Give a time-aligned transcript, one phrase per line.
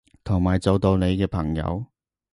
[0.23, 1.85] 同埋做到你嘅朋友